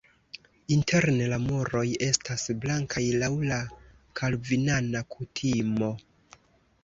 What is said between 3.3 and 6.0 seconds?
la kalvinana kutimo.